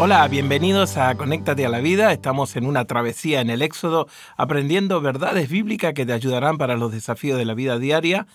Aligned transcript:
Hola, 0.00 0.28
bienvenidos 0.28 0.96
a 0.96 1.16
Conéctate 1.16 1.66
a 1.66 1.68
la 1.68 1.80
Vida. 1.80 2.12
Estamos 2.12 2.54
en 2.54 2.66
una 2.66 2.84
travesía 2.84 3.40
en 3.40 3.50
el 3.50 3.62
Éxodo, 3.62 4.06
aprendiendo 4.36 5.00
verdades 5.00 5.50
bíblicas 5.50 5.92
que 5.92 6.06
te 6.06 6.12
ayudarán 6.12 6.56
para 6.56 6.76
los 6.76 6.92
desafíos 6.92 7.36
de 7.36 7.44
la 7.44 7.54
vida 7.54 7.80
diaria. 7.80 8.28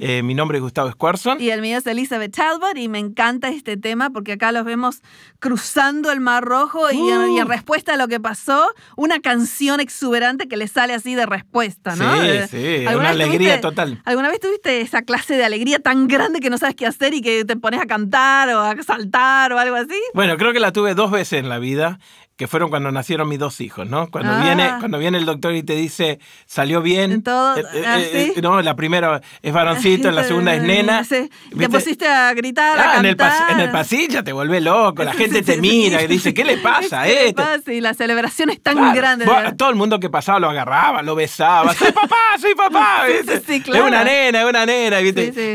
Eh, 0.00 0.22
mi 0.22 0.32
nombre 0.34 0.58
es 0.58 0.62
Gustavo 0.62 0.90
Squarson. 0.92 1.40
Y 1.40 1.50
el 1.50 1.60
mío 1.60 1.78
es 1.78 1.86
Elizabeth 1.86 2.32
Talbot 2.36 2.76
y 2.76 2.88
me 2.88 3.00
encanta 3.00 3.48
este 3.48 3.76
tema 3.76 4.10
porque 4.10 4.32
acá 4.32 4.52
los 4.52 4.64
vemos 4.64 5.02
cruzando 5.40 6.12
el 6.12 6.20
Mar 6.20 6.44
Rojo 6.44 6.90
y, 6.92 6.96
Uh. 6.98 7.34
y 7.36 7.38
en 7.40 7.48
respuesta 7.48 7.94
a 7.94 7.96
lo 7.96 8.06
que 8.08 8.20
pasó, 8.20 8.68
una 8.96 9.20
canción 9.20 9.80
exuberante 9.80 10.46
que 10.48 10.56
le 10.56 10.68
sale 10.68 10.94
así 10.94 11.14
de 11.14 11.26
respuesta, 11.26 11.96
¿no? 11.96 12.20
Sí, 12.22 12.28
Eh, 12.28 12.46
sí, 12.48 12.86
¿alguna 12.86 12.96
una 12.96 13.10
alegría 13.10 13.56
tuviste- 13.56 13.60
total. 13.60 14.02
¿Alguna 14.04 14.28
vez 14.28 14.38
tuviste 14.40 14.80
esa 14.80 15.02
clase 15.02 15.34
de 15.36 15.44
alegría 15.44 15.78
tan 15.80 16.06
grande 16.06 16.40
que 16.40 16.50
no 16.50 16.58
sabes 16.58 16.76
qué 16.76 16.86
hacer 16.86 17.14
y 17.14 17.20
que 17.20 17.44
te 17.44 17.56
pones 17.56 17.80
a 17.80 17.86
cantar 17.86 18.48
o 18.50 18.60
a 18.60 18.80
saltar 18.82 19.52
o 19.52 19.58
algo 19.58 19.76
así? 19.76 19.98
Bueno, 20.14 20.36
creo 20.36 20.52
que 20.52 20.60
la 20.60 20.72
tuve 20.72 20.94
dos 20.94 21.10
veces 21.10 21.40
en 21.40 21.48
la 21.48 21.58
vida, 21.58 21.98
que 22.38 22.46
fueron 22.46 22.70
cuando 22.70 22.92
nacieron 22.92 23.28
mis 23.28 23.40
dos 23.40 23.60
hijos, 23.60 23.86
¿no? 23.88 24.08
Cuando, 24.10 24.32
Ah. 24.32 24.40
viene, 24.44 24.70
cuando 24.78 24.96
viene 24.98 25.18
el 25.18 25.26
doctor 25.26 25.54
y 25.54 25.64
te 25.64 25.74
dice, 25.74 26.20
salió 26.46 26.80
bien. 26.80 27.22
Todo, 27.24 27.56
Eh, 27.58 27.64
eh, 27.74 27.82
ah, 27.84 27.98
eh, 28.00 28.32
no, 28.40 28.62
la 28.62 28.76
primera 28.76 29.20
es 29.42 29.52
varoncito, 29.52 30.10
la 30.12 30.22
segunda 30.22 30.54
es 30.54 30.62
nena. 30.62 31.02
Sí. 31.08 31.28
Te 31.58 31.68
pusiste 31.68 32.06
a 32.06 32.32
gritar, 32.34 32.78
a 32.78 32.92
Ah, 32.92 32.98
en 33.00 33.06
el, 33.06 33.16
en 33.60 33.72
pasillo 33.72 34.22
te 34.22 34.32
vuelve 34.32 34.60
loco, 34.60 35.02
la 35.02 35.12
gente 35.14 35.38
sí, 35.40 35.44
te 35.44 35.54
sí, 35.54 35.60
mira 35.60 36.00
y 36.02 36.06
dice, 36.06 36.32
¿qué 36.38 36.44
le 36.44 36.58
pasa 36.58 37.02
a 37.02 37.06
¿Qué 37.06 37.12
le 37.14 37.20
este? 37.30 37.34
pasa? 37.42 37.72
Y 37.72 37.80
la 37.80 37.92
celebración 37.94 38.50
es 38.50 38.62
tan 38.62 38.76
Claro, 38.76 38.94
grande. 38.94 39.24
vos- 39.26 39.56
todo 39.56 39.70
el 39.70 39.74
mundo 39.76 39.98
que 39.98 40.08
pasaba 40.08 40.38
lo 40.38 40.48
agarraba, 40.48 41.02
lo 41.02 41.16
besaba. 41.16 41.74
¡Soy 41.74 41.90
papá! 41.90 42.16
¡Soy 42.40 42.54
papá! 42.54 43.08
Es 43.08 43.66
una 43.68 44.04
nena, 44.04 44.42
es 44.42 44.48
una 44.48 44.64
nena. 44.64 44.98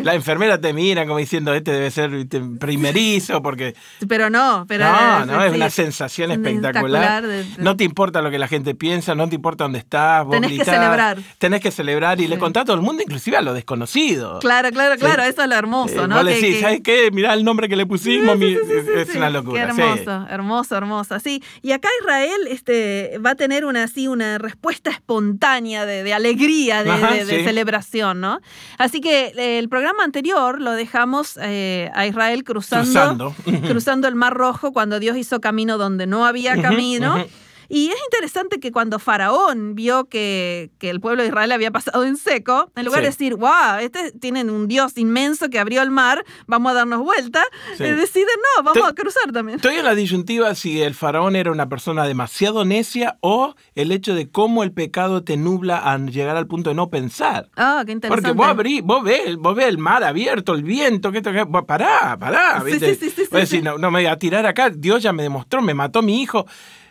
La 0.03 0.15
enfermera 0.15 0.59
te 0.59 0.73
mira 0.73 1.05
como 1.05 1.17
diciendo, 1.19 1.53
este 1.53 1.71
debe 1.71 1.91
ser 1.91 2.09
¿viste? 2.09 2.41
primerizo 2.59 3.41
porque... 3.41 3.73
Pero 4.05 4.29
no, 4.29 4.65
pero 4.67 4.85
no, 4.91 5.25
no, 5.25 5.43
es 5.45 5.53
una 5.53 5.69
sensación 5.69 6.31
Espectacular 6.31 6.72
espectacular. 6.79 7.23
No 7.57 7.75
te 7.77 7.83
importa 7.83 8.21
lo 8.21 8.31
que 8.31 8.39
la 8.39 8.47
gente 8.47 8.75
piensa, 8.75 9.15
no 9.15 9.27
te 9.29 9.35
importa 9.35 9.63
dónde 9.65 9.79
estás, 9.79 10.25
vos 10.25 10.33
Tenés 10.39 10.57
que 10.59 10.65
celebrar. 10.65 11.17
Tenés 11.37 11.61
que 11.61 11.71
celebrar 11.71 12.19
y 12.21 12.27
le 12.27 12.37
contás 12.37 12.61
a 12.61 12.65
todo 12.65 12.75
el 12.75 12.81
mundo, 12.81 13.03
inclusive 13.03 13.37
a 13.37 13.41
los 13.41 13.53
desconocidos. 13.55 14.39
Claro, 14.41 14.69
claro, 14.71 14.95
Sí. 14.95 14.99
claro, 15.01 15.23
eso 15.23 15.43
es 15.43 15.49
lo 15.49 15.55
hermoso, 15.55 16.03
Eh, 16.03 16.07
¿no? 16.07 16.15
vos 16.15 16.23
le 16.25 16.31
Que- 16.35 16.41
decís, 16.41 16.55
que- 16.55 16.61
¿sabes 16.61 16.81
qué? 16.83 17.11
Mirá 17.11 17.33
el 17.33 17.43
nombre 17.43 17.69
que 17.69 17.75
le 17.75 17.85
pusimos, 17.85 18.37
mi- 18.37 18.53
es 18.97 19.15
una 19.15 19.29
locura. 19.29 19.53
Qué 19.65 19.81
hermoso, 19.81 20.27
hermoso, 20.29 20.75
hermoso. 20.77 21.19
Sí. 21.19 21.43
Y 21.61 21.71
acá 21.71 21.89
Israel 22.01 22.31
este, 22.49 23.17
va 23.25 23.31
a 23.31 23.35
tener 23.35 23.65
una, 23.65 23.83
así, 23.83 24.07
una 24.07 24.37
respuesta 24.37 24.89
espontánea 24.91 25.85
de, 25.85 26.03
de 26.03 26.13
alegría, 26.13 26.83
de, 26.83 26.91
Ajá, 26.91 27.11
de- 27.13 27.25
de 27.25 27.37
sí. 27.39 27.43
celebración, 27.43 28.19
¿no? 28.21 28.39
Así 28.77 28.99
que 29.01 29.33
eh, 29.37 29.59
el 29.59 29.69
programa 29.69 30.03
anterior 30.03 30.59
lo 30.61 30.71
dejamos 30.71 31.37
eh, 31.41 31.89
a 31.93 32.05
Israel 32.07 32.43
cruzando, 32.43 33.33
Cruzando. 33.35 33.35
cruzando 33.67 34.07
el 34.07 34.15
Mar 34.15 34.33
Rojo 34.33 34.71
cuando 34.73 34.99
Dios 34.99 35.17
hizo 35.17 35.39
camino 35.41 35.77
donde 35.77 36.07
no 36.07 36.25
había 36.25 36.53
cammino. 36.63 37.15
Uh-huh. 37.15 37.42
Y 37.75 37.89
es 37.89 37.95
interesante 38.05 38.59
que 38.59 38.71
cuando 38.71 38.99
Faraón 38.99 39.73
vio 39.73 40.05
que, 40.05 40.69
que 40.77 40.91
el 40.91 40.99
pueblo 40.99 41.23
de 41.23 41.29
Israel 41.29 41.51
había 41.51 41.71
pasado 41.71 42.03
en 42.03 42.17
seco, 42.17 42.71
en 42.75 42.85
lugar 42.85 42.99
Sí. 42.99 43.05
de 43.05 43.09
decir, 43.09 43.35
wow, 43.35 43.79
este 43.81 44.11
tienen 44.11 44.51
un 44.51 44.67
Dios 44.67 44.95
inmenso 44.97 45.49
que 45.49 45.57
abrió 45.57 45.81
el 45.81 45.89
mar, 45.89 46.23
vamos 46.45 46.71
a 46.71 46.75
darnos 46.75 46.99
vuelta, 46.99 47.41
Sí. 47.77 47.83
eh, 47.83 47.95
deciden, 47.95 48.27
no, 48.57 48.63
vamos 48.63 48.83
Te- 48.83 48.87
a 48.89 48.93
cruzar 48.93 49.31
también. 49.31 49.55
Estoy 49.55 49.75
en 49.77 49.85
la 49.85 49.95
disyuntiva 49.95 50.53
si 50.53 50.81
el 50.83 50.93
faraón 50.93 51.35
era 51.35 51.51
una 51.51 51.67
persona 51.67 52.05
demasiado 52.05 52.63
necia 52.63 53.17
o 53.21 53.55
el 53.73 53.91
hecho 53.91 54.13
de 54.13 54.29
cómo 54.29 54.61
el 54.63 54.71
pecado 54.71 55.23
te 55.23 55.35
nubla 55.35 55.77
a 55.79 55.97
llegar 55.97 56.37
al 56.37 56.45
punto 56.45 56.69
de 56.69 56.75
no 56.75 56.91
pensar. 56.91 57.49
Ah, 57.55 57.81
qué 57.87 57.93
interesante. 57.93 58.21
Porque 58.21 58.37
vos 58.37 58.47
abrí, 58.47 58.81
vos 58.81 59.03
ves, 59.03 59.35
vos 59.37 59.55
ves 59.55 59.65
el 59.67 59.79
mar 59.79 60.03
abierto, 60.03 60.53
el 60.53 60.61
viento, 60.61 61.11
que 61.11 61.17
esto, 61.17 61.31
que 61.31 61.43
pará, 61.65 62.17
pará. 62.19 62.61
Sí, 62.63 62.71
¿viste? 62.71 62.93
sí, 62.95 63.09
sí, 63.09 63.25
sí, 63.25 63.25
sí, 63.31 63.45
sí. 63.47 63.61
no, 63.63 63.79
no 63.79 63.89
me 63.89 63.99
voy 64.01 64.05
a 64.05 64.19
tirar 64.19 64.45
acá, 64.45 64.69
Dios 64.69 65.01
ya 65.01 65.11
me 65.11 65.23
demostró, 65.23 65.61
me 65.63 65.73
mató 65.73 66.03
mi 66.03 66.21
hijo. 66.21 66.45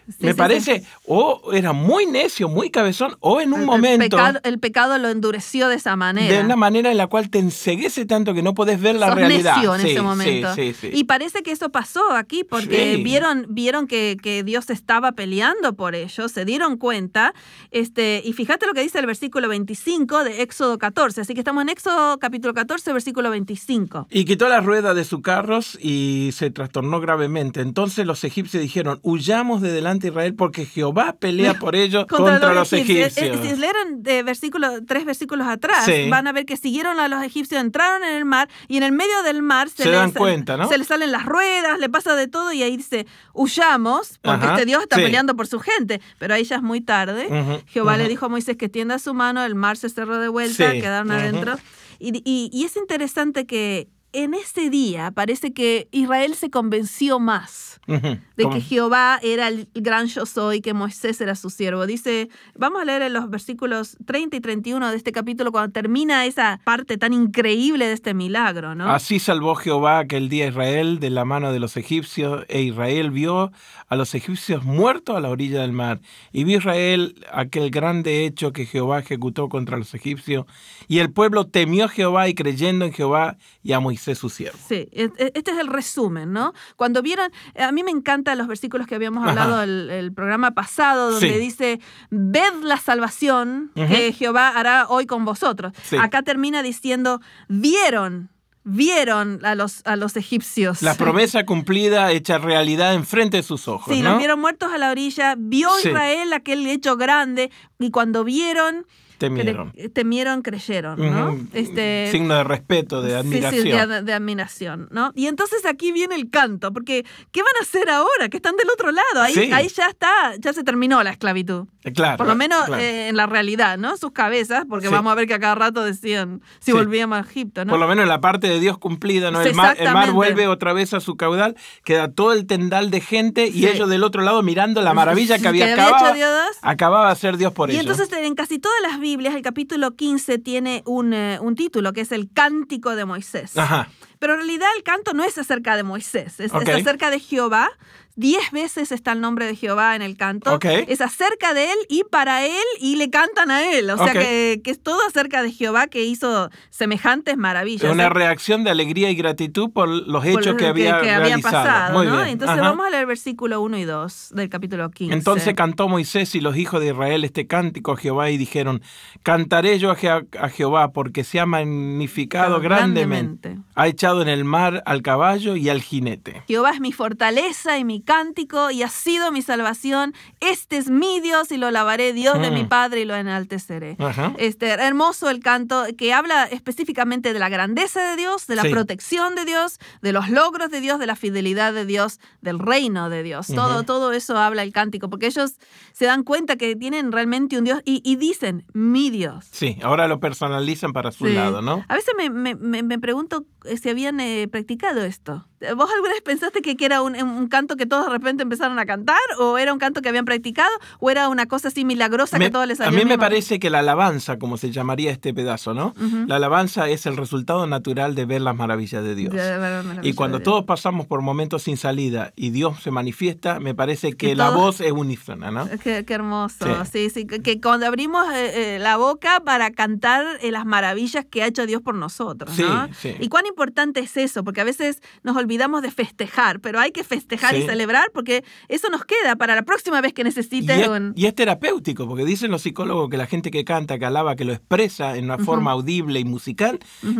Sí, 0.09 0.17
me 0.21 0.33
sí, 0.33 0.35
parece, 0.37 0.81
sí. 0.81 0.87
o 1.07 1.53
era 1.53 1.73
muy 1.73 2.07
necio, 2.07 2.49
muy 2.49 2.71
cabezón, 2.71 3.17
o 3.21 3.41
en 3.41 3.53
un 3.53 3.61
El- 3.61 3.67
momento 3.67 4.03
El 4.05 4.11
pecado, 4.11 4.41
el 4.43 4.59
pecado 4.59 4.99
lo 4.99 5.09
endureció 5.09 5.69
de 5.69 5.77
esa 5.77 5.95
manera. 5.97 6.35
de 6.37 6.43
una 6.45 6.57
manera 6.57 6.91
en 6.91 6.97
la 6.97 7.07
cual 7.07 7.31
te 7.31 7.39
enseguece 7.39 8.05
tanto 8.05 8.35
que 8.35 8.43
no 8.43 8.55
podés 8.55 8.81
ver 8.81 8.97
la 8.97 9.07
Sos 9.09 9.15
realidad. 9.17 9.55
necio 9.57 9.75
en 9.77 9.81
Sí, 9.83 9.91
ese 9.91 10.03
momento. 10.03 10.49
Y 10.93 11.05
parece 11.05 11.43
que 11.43 11.53
eso 11.53 11.71
pasó 11.71 12.11
aquí 12.13 12.43
porque 12.45 12.97
vieron, 13.05 13.47
vieron 13.49 13.87
que, 13.87 14.17
que 14.23 14.43
Dios 14.43 14.71
estaba 14.71 15.13
peleando 15.13 15.75
por 15.75 15.95
ellos, 15.95 16.33
se 16.33 16.45
dieron 16.45 16.77
cuenta. 16.79 17.33
Este, 17.71 18.23
y 18.25 18.33
fíjate 18.33 18.67
lo 18.67 18.73
que 18.73 18.83
dice 18.83 18.99
el 18.99 19.07
versículo 19.07 19.49
25 19.49 20.25
de 20.25 20.43
Éxodo 20.43 20.79
14. 20.79 21.21
Así 21.21 21.35
que 21.35 21.41
estamos 21.41 21.63
en 21.63 21.69
Éxodo 21.69 22.19
capítulo 22.19 22.55
14, 22.55 22.93
versículo 22.93 23.31
25. 23.31 24.09
Y 24.11 24.25
quitó 24.25 24.49
las 24.49 24.65
ruedas 24.65 24.97
de 24.97 25.05
sus 25.05 25.21
carros 25.23 25.79
y 25.81 26.31
se 26.33 26.51
trastornó 26.51 27.01
gravemente. 27.01 27.61
Entonces 27.61 28.07
los 28.07 28.25
egipcios 28.25 28.63
dijeron, 28.63 28.99
huyamos 29.03 29.61
de 29.63 29.71
delante 29.73 29.92
Israel 30.01 30.35
porque 30.35 30.65
Jehová 30.67 31.17
pelea 31.19 31.55
por 31.59 31.75
ellos 31.77 32.07
contra, 32.07 32.53
los 32.55 32.73
egipcios. 32.73 33.17
Eh, 33.19 33.39
Si 33.43 33.57
leyeron 33.57 34.03
de 34.03 34.23
versículo, 34.23 34.85
tres 34.87 35.05
versículos 35.05 35.47
atrás, 35.47 35.85
Sí. 35.85 36.09
van 36.09 36.27
a 36.27 36.33
ver 36.33 36.47
que 36.47 36.57
siguieron 36.57 36.99
a 37.01 37.09
los 37.09 37.23
egipcios, 37.23 37.61
entraron 37.61 38.03
en 38.05 38.15
el 38.15 38.25
mar 38.25 38.49
y 38.69 38.77
en 38.77 38.83
el 38.83 38.93
medio 38.93 39.23
del 39.25 39.43
mar 39.43 39.69
se, 39.69 39.83
Se 39.85 39.89
les, 39.91 39.99
dan 39.99 40.13
cuenta, 40.13 40.57
¿no? 40.57 40.69
se 40.69 40.79
les 40.79 40.87
salen 40.87 41.13
las 41.13 41.25
ruedas, 41.27 41.79
le 41.79 41.89
pasa 41.89 42.15
de 42.15 42.29
todo 42.29 42.53
y 42.53 42.63
ahí 42.63 42.77
dice, 42.77 43.07
huyamos, 43.35 44.19
porque 44.23 44.45
Ajá, 44.47 44.55
este 44.55 44.67
Dios 44.67 44.83
está 44.83 44.97
sí. 44.97 45.03
peleando 45.03 45.35
por 45.37 45.47
su 45.47 45.59
gente. 45.61 46.01
Pero 46.19 46.35
ahí 46.35 46.45
ya 46.45 46.57
es 46.57 46.63
muy 46.63 46.81
tarde. 46.81 47.29
Jehová 47.67 47.97
le 47.97 48.09
dijo 48.09 48.27
a 48.27 48.29
Moisés 48.29 48.57
que 48.57 48.69
tienda 48.69 48.99
su 48.99 49.15
mano, 49.15 49.45
el 49.45 49.55
mar 49.55 49.77
se 49.77 49.89
cerró 49.89 50.19
de 50.19 50.29
vuelta, 50.29 50.73
Sí, 50.73 50.81
quedaron 50.81 51.11
adentro. 51.11 51.57
Y, 51.99 52.17
y- 52.25 52.51
y 52.53 52.65
es 52.65 52.77
interesante 52.77 53.47
que 53.47 53.89
en 54.13 54.35
ese 54.35 54.71
día 54.71 55.11
parece 55.11 55.53
que 55.53 55.89
Israel 55.91 56.35
se 56.35 56.51
convenció 56.51 57.19
más 57.19 57.81
de 57.87 58.21
¿Cómo? 58.43 58.55
que 58.55 58.61
Jehová 58.61 59.19
era 59.23 59.49
el 59.49 59.69
gran 59.75 60.07
yo 60.07 60.25
soy, 60.25 60.61
que 60.61 60.73
Moisés 60.73 61.21
era 61.21 61.35
su 61.35 61.51
siervo. 61.51 61.87
Dice, 61.87 62.29
vamos 62.57 62.83
a 62.83 62.85
leer 62.85 63.03
en 63.03 63.13
los 63.13 63.29
versículos 63.29 63.97
30 64.07 64.37
y 64.37 64.41
31 64.41 64.91
de 64.91 64.97
este 64.97 65.11
capítulo 65.11 65.51
cuando 65.51 65.73
termina 65.73 66.25
esa 66.27 66.61
parte 66.65 66.97
tan 66.97 67.13
increíble 67.13 67.87
de 67.87 67.93
este 67.95 68.15
milagro, 68.15 68.75
¿no? 68.75 68.89
Así 68.91 69.19
salvó 69.19 69.55
Jehová 69.57 69.99
aquel 69.99 70.29
día 70.29 70.45
a 70.45 70.49
Israel 70.49 71.01
de 71.01 71.11
la 71.11 71.25
mano 71.25 71.53
de 71.53 71.59
los 71.59 71.77
egipcios, 71.77 72.45
e 72.49 72.63
Israel 72.63 73.11
vio 73.11 73.51
a 73.89 73.97
los 73.97 74.15
egipcios 74.15 74.63
muertos 74.65 75.17
a 75.17 75.21
la 75.21 75.31
orilla 75.31 75.63
del 75.63 75.73
mar. 75.73 76.01
Y 76.33 76.45
vio 76.45 76.59
Israel 76.59 77.15
aquel 77.33 77.71
grande 77.71 78.25
hecho 78.25 78.53
que 78.53 78.67
Jehová 78.67 79.01
ejecutó 79.01 79.49
contra 79.49 79.77
los 79.77 79.93
egipcios. 79.95 80.47
Y 80.87 80.99
el 80.99 81.11
pueblo 81.11 81.47
temió 81.47 81.87
a 81.87 81.89
Jehová 81.89 82.29
y 82.29 82.35
creyendo 82.35 82.85
en 82.85 82.93
Jehová 82.93 83.37
y 83.63 83.73
a 83.73 83.81
Moisés 83.81 84.02
su 84.15 84.29
siervo. 84.31 84.59
Sí, 84.69 84.89
e- 84.93 85.11
e- 85.19 85.33
este 85.35 85.51
es 85.53 85.59
el 85.59 85.69
resumen, 85.69 86.33
¿no? 86.33 86.53
Cuando 86.77 87.03
vieron, 87.03 87.31
a 87.59 87.73
mí 87.73 87.83
me 87.85 87.91
encantan 87.91 88.39
los 88.39 88.47
versículos 88.47 88.87
que 88.87 88.95
habíamos 88.95 89.27
hablado 89.29 89.63
el, 89.63 89.89
el 89.91 90.13
programa 90.13 90.51
pasado, 90.53 91.11
donde 91.13 91.33
Sí. 91.33 91.39
dice, 91.39 91.81
ved 92.11 92.53
la 92.63 92.77
salvación 92.77 93.71
que 93.75 94.13
Jehová 94.13 94.49
hará 94.49 94.87
hoy 94.89 95.07
con 95.07 95.25
vosotros. 95.25 95.73
Sí. 95.83 95.97
Acá 95.97 96.23
termina 96.23 96.63
diciendo, 96.63 97.21
vieron, 97.49 98.29
vieron 98.65 99.45
a 99.45 99.55
los, 99.55 99.83
a 99.85 99.97
los 99.97 100.17
egipcios. 100.17 100.83
La 100.83 100.95
promesa 100.97 101.45
cumplida 101.45 102.11
hecha 102.13 102.39
realidad 102.39 102.95
enfrente 102.95 103.39
de 103.39 103.43
sus 103.43 103.69
ojos. 103.69 103.93
Sí, 103.95 104.03
¿no? 104.03 104.11
los 104.11 104.19
vieron 104.19 104.41
muertos 104.41 104.73
a 104.73 104.79
la 104.79 104.91
orilla, 104.91 105.35
vio 105.37 105.71
Sí. 105.81 105.89
Israel 105.89 106.33
aquel 106.33 106.67
hecho 106.67 106.97
grande 106.97 107.51
y 107.79 107.91
cuando 107.91 108.25
vieron, 108.25 108.87
Temieron. 109.29 109.73
temieron, 109.93 110.43
creyeron, 110.43 110.99
¿no? 110.99 111.39
Este, 111.53 112.09
Signo 112.11 112.35
de 112.35 112.45
respeto, 112.45 113.03
de 113.03 113.11
sí, 113.11 113.15
sí, 113.15 113.19
admiración. 113.45 113.65
de, 113.65 113.79
ad- 113.97 114.03
de 114.05 114.13
admiración, 114.13 114.89
¿no? 114.91 115.13
Y 115.15 115.27
entonces 115.27 115.65
aquí 115.67 115.93
viene 115.93 116.15
el 116.15 116.31
canto, 116.31 116.73
porque 116.73 117.05
¿qué 117.31 117.43
van 117.43 117.53
a 117.61 117.63
hacer 117.63 117.89
ahora? 117.91 118.29
Que 118.29 118.37
están 118.39 118.57
del 118.57 118.69
otro 118.71 118.91
lado, 118.93 119.23
ahí, 119.23 119.35
Sí. 119.35 119.51
ahí 119.53 119.69
ya 119.69 119.87
está, 119.87 120.35
ya 120.39 120.53
se 120.53 120.65
terminó 120.65 121.03
la 121.03 121.11
esclavitud. 121.11 121.67
Eh, 121.85 121.93
Claro. 121.93 122.17
Por 122.19 122.27
lo 122.27 122.35
menos 122.37 122.65
claro. 122.67 122.83
eh, 122.83 123.09
en 123.09 123.17
la 123.17 123.27
realidad, 123.27 123.77
¿no? 123.79 123.97
Sus 123.97 124.13
cabezas, 124.13 124.65
porque 124.69 124.87
Sí. 124.89 124.93
vamos 124.93 125.11
a 125.13 125.15
ver 125.15 125.27
que 125.27 125.35
a 125.35 125.39
cada 125.41 125.55
rato 125.55 125.83
decían 125.85 126.41
si 126.61 126.73
volvíamos 126.73 127.19
a 127.19 127.21
Egipto, 127.21 127.65
¿no? 127.65 127.71
Por 127.71 127.81
lo 127.81 127.89
menos 127.89 128.07
la 128.07 128.21
parte 128.21 128.49
de 128.49 128.61
Dios 128.61 128.79
cumplida, 128.79 129.31
¿no? 129.31 129.41
El 129.41 129.55
mar, 129.55 129.77
el 129.79 129.93
mar 129.93 130.13
vuelve 130.13 130.47
otra 130.49 130.73
vez 130.73 130.95
a 130.95 131.01
su 131.01 131.17
caudal, 131.17 131.57
queda 131.85 132.11
todo 132.13 132.33
el 132.33 132.47
tendal 132.47 132.91
de 132.91 133.01
gente 133.01 133.49
y 133.49 133.67
ellos 133.67 133.89
del 133.89 134.05
otro 134.05 134.23
lado 134.23 134.43
mirando 134.43 134.81
la 134.83 134.95
maravilla 134.95 135.37
que 135.37 135.43
Que 135.43 135.49
había 135.49 135.73
había 135.73 135.85
acabado. 135.87 136.15
Acababa 136.63 137.07
de 137.07 137.13
hacer 137.13 137.37
Dios 137.37 137.53
por 137.53 137.71
Y 137.71 137.75
ellos. 137.75 137.83
entonces 137.99 138.13
en 138.19 138.35
casi 138.35 138.59
todas 138.59 138.81
las 138.83 138.99
Biblias 139.13 139.35
el 139.35 139.43
capítulo 139.43 139.95
15 139.95 140.39
tiene 140.39 140.83
un, 140.87 141.13
eh, 141.13 141.39
un 141.41 141.55
título 141.55 141.93
que 141.93 142.01
es 142.01 142.13
el 142.13 142.31
Cántico 142.33 142.97
de 142.97 143.05
Moisés. 143.05 143.59
Ajá. 143.59 143.89
Pero 144.19 144.35
en 144.35 144.41
realidad 144.41 144.69
el 144.77 144.83
canto 144.83 145.13
no 145.13 145.23
es 145.23 145.37
acerca 145.37 145.77
de 145.77 145.83
Moisés, 145.83 146.41
es, 146.41 146.55
acerca 146.55 147.11
de 147.11 147.19
Jehová 147.19 147.69
Diez 148.15 148.51
veces 148.53 148.93
está 148.93 149.13
el 149.13 149.21
nombre 149.21 149.47
de 149.47 149.57
Jehová 149.57 149.97
en 149.97 150.03
el 150.03 150.17
canto. 150.17 150.55
Ok. 150.55 150.65
Es 150.89 151.01
acerca 151.01 151.55
de 151.55 151.65
él 151.73 151.79
y 151.89 152.05
para 152.11 152.45
él 152.45 152.53
y 152.81 152.97
le 152.97 153.09
cantan 153.11 153.51
a 153.51 153.71
él. 153.73 153.89
O 153.91 153.97
sea 153.97 154.07
Ok. 154.07 154.13
que, 154.13 154.61
que 154.63 154.71
es 154.71 154.83
todo 154.83 154.99
acerca 155.09 155.43
de 155.43 155.51
Jehová 155.51 155.87
que 155.87 156.03
hizo 156.05 156.51
semejantes 156.71 157.37
maravillas. 157.37 157.91
Una 157.91 158.09
reacción 158.09 158.65
de 158.65 158.71
alegría 158.71 159.11
y 159.11 159.15
gratitud 159.15 159.71
por 159.73 159.89
los 159.89 160.07
Por 160.23 160.27
hechos 160.27 160.47
lo 160.47 160.57
que 160.57 160.67
había 160.67 161.01
que 161.01 161.07
realizado. 161.19 161.43
pasado. 161.65 161.99
Muy 161.99 162.07
¿no? 162.07 162.17
bien. 162.17 162.29
Entonces 162.29 162.59
Ajá. 162.59 162.69
vamos 162.71 162.87
a 162.87 162.91
leer 162.91 163.07
versículo 163.07 163.61
1 163.63 163.79
y 163.79 163.85
2 163.85 164.33
del 164.35 164.49
capítulo 164.49 164.91
15. 164.91 165.15
Entonces 165.15 165.55
cantó 165.55 165.89
Moisés 165.89 166.35
y 166.35 166.41
los 166.41 166.57
hijos 166.57 166.81
de 166.81 166.89
Israel 166.89 167.25
este 167.25 167.47
cántico 167.47 167.93
a 167.93 167.97
Jehová 167.97 168.31
y 168.31 168.37
dijeron, 168.37 168.83
cantaré 169.23 169.79
yo 169.79 169.91
a, 169.91 169.97
Je- 169.97 170.27
a 170.39 170.49
Jehová 170.49 170.93
porque 170.93 171.25
se 171.25 171.41
ha 171.41 171.47
magnificado 171.47 172.61
grandemente. 172.61 173.49
Grandemente. 173.49 173.73
Ha 173.75 173.89
echado 173.89 174.23
en 174.23 174.29
el 174.29 174.45
mar 174.45 174.83
al 174.87 175.03
caballo 175.03 175.57
y 175.57 175.69
al 175.69 175.81
jinete. 175.83 176.43
Jehová 176.49 176.71
es 176.73 176.81
mi 176.81 176.93
fortaleza 176.93 177.79
y 177.79 177.85
mi 177.85 178.02
cántico 178.05 178.71
y 178.71 178.83
ha 178.83 178.89
sido 178.89 179.31
mi 179.33 179.43
salvación. 179.43 180.15
Este 180.41 180.77
es 180.77 180.91
mi 180.91 181.21
Dios 181.21 181.51
y 181.53 181.57
lo 181.57 181.69
alabaré, 181.69 182.13
Dios 182.13 182.41
de 182.41 182.51
Mm. 182.51 182.55
mi 182.55 182.65
Padre 182.65 183.01
y 183.03 183.05
lo 183.05 183.15
enalteceré. 183.15 183.97
Ajá. 183.99 184.35
Este, 184.39 184.69
hermoso 184.69 185.31
el 185.31 185.41
canto 185.41 185.85
que 185.97 186.13
habla 186.13 186.45
específicamente 186.45 187.33
de 187.33 187.39
la 187.39 187.49
grandeza 187.49 188.01
de 188.11 188.17
Dios, 188.17 188.47
de 188.47 188.57
la 188.57 188.63
Sí. 188.63 188.69
protección 188.71 189.35
de 189.35 189.45
Dios, 189.45 189.79
de 190.03 190.13
los 190.13 190.29
logros 190.29 190.71
de 190.71 190.81
Dios, 190.81 190.99
de 190.99 191.07
la 191.07 191.17
fidelidad 191.17 191.73
de 191.73 191.85
Dios, 191.87 192.21
del 192.41 192.59
reino 192.59 193.11
de 193.11 193.23
Dios. 193.23 193.47
Todo, 193.49 193.83
todo 193.85 194.13
eso 194.13 194.37
habla 194.39 194.63
el 194.63 194.73
cántico, 194.73 195.09
porque 195.11 195.27
ellos 195.27 195.55
se 195.93 196.07
dan 196.07 196.23
cuenta 196.25 196.57
que 196.57 196.75
tienen 196.77 197.13
realmente 197.13 197.59
un 197.59 197.65
Dios 197.65 197.81
y, 197.85 198.01
y 198.05 198.17
dicen, 198.17 198.65
mi 198.73 199.11
Dios. 199.11 199.47
Sí, 199.51 199.79
ahora 199.83 200.09
lo 200.09 200.21
personalizan 200.21 200.93
para 200.93 201.13
su 201.13 201.27
Sí. 201.27 201.33
lado, 201.35 201.63
¿no? 201.63 201.85
A 201.89 201.95
veces 201.95 202.15
me, 202.17 202.31
me- 202.31 202.55
me- 202.55 202.83
me 202.83 202.99
pregunto 202.99 203.45
eh, 203.65 203.77
si 203.77 203.89
habían 203.91 204.19
eh, 204.21 204.49
practicado 204.51 205.03
esto. 205.05 205.47
¿Vos 205.77 205.91
alguna 205.95 206.13
vez 206.13 206.23
pensaste 206.23 206.61
que, 206.63 206.77
que 206.77 206.85
era 206.85 207.03
un, 207.03 207.15
un 207.23 207.49
canto 207.49 207.77
que 207.77 207.87
todos 207.87 208.07
de 208.07 208.13
repente 208.13 208.43
empezaron 208.43 208.79
a 208.79 208.87
cantar? 208.87 209.17
¿O 209.39 209.59
era 209.59 209.73
un 209.73 209.79
canto 209.79 210.03
que 210.03 210.09
habían 210.09 210.25
practicado? 210.25 210.71
¿O 211.01 211.11
era 211.11 211.29
una 211.29 211.47
cosa 211.47 211.69
así 211.69 211.85
milagrosa 211.85 212.39
Me- 212.39 212.47
que 212.47 212.51
todos 212.51 212.67
les 212.67 212.81
a 212.81 212.85
salía 212.85 212.99
mí 212.99 213.05
me 213.05 213.19
parece 213.19 213.59
que 213.61 213.71
la 213.71 213.79
alabanza, 213.81 214.39
como 214.39 214.57
se 214.57 214.71
llamaría 214.71 215.11
este 215.11 215.33
pedazo, 215.35 215.75
¿no? 215.75 215.95
La 216.27 216.37
alabanza 216.37 216.89
es 216.89 217.07
el 217.07 217.17
resultado 217.17 217.67
natural 217.67 218.15
de 218.15 218.25
ver 218.25 218.41
las 218.41 218.57
maravillas 218.57 219.03
de 219.05 219.15
Dios. 219.15 219.33
De 219.35 219.59
maravilla 219.59 220.01
Y 220.03 220.13
cuando 220.15 220.39
Dios. 220.39 220.45
todos 220.45 220.65
pasamos 220.65 221.07
por 221.07 221.21
momentos 221.23 221.63
sin 221.63 221.77
salida 221.77 222.33
y 222.37 222.51
Dios 222.51 222.83
se 222.83 222.91
manifiesta, 222.91 223.61
me 223.61 223.75
parece 223.75 224.15
que 224.15 224.35
la 224.35 224.47
todos- 224.49 224.57
voz 224.61 224.81
es 224.81 224.93
unísona, 224.93 225.51
¿no? 225.51 225.69
Qué, 225.83 226.05
qué 226.05 226.15
hermoso, 226.15 226.65
Sí. 226.85 226.91
sí, 226.93 227.11
sí, 227.11 227.27
que, 227.27 227.41
que 227.41 227.61
cuando 227.61 227.87
abrimos 227.87 228.27
eh, 228.33 228.77
eh, 228.77 228.79
la 228.79 228.97
boca 228.97 229.41
para 229.45 229.71
cantar 229.71 230.25
eh, 230.41 230.51
las 230.51 230.65
maravillas 230.67 231.25
que 231.25 231.43
ha 231.43 231.47
hecho 231.47 231.67
Dios 231.67 231.83
por 231.83 231.95
nosotros, 231.95 232.51
Sí, 232.55 232.63
¿no? 232.63 232.89
sí. 232.95 233.15
Y 233.21 233.29
cuán 233.29 233.47
importante 233.47 234.01
es 234.01 234.17
eso, 234.17 234.43
porque 234.45 234.61
a 234.61 234.65
veces 234.65 235.01
nos 235.23 235.37
olvidamos 235.37 235.52
de 235.59 235.91
festejar, 235.91 236.61
pero 236.61 236.81
hay 236.81 236.91
que 236.93 237.05
festejar 237.05 237.57
y 237.57 237.63
celebrar 237.63 238.11
porque 238.13 238.45
eso 238.69 238.89
nos 238.89 239.05
queda 239.05 239.37
para 239.37 239.55
la 239.55 239.63
próxima 239.63 240.01
vez 240.01 240.13
que 240.13 240.23
Y 240.23 240.25
necesites 240.25 240.79
es, 240.79 240.89
un... 240.89 241.13
y 241.17 241.27
es 241.27 241.35
terapéutico, 241.35 242.07
porque 242.07 242.25
dicen 242.25 242.51
los 242.51 242.63
psicólogos 242.63 243.11
que 243.11 243.17
la 243.17 243.27
gente 243.27 243.51
que 243.51 243.65
canta, 243.65 243.99
que 243.99 244.05
alaba, 244.05 244.37
que 244.37 244.45
lo 244.45 244.53
expresa 244.53 245.17
en 245.17 245.25
una 245.25 245.39
forma 245.39 245.73
audible 245.73 246.21
y 246.21 246.25
musical, 246.25 246.79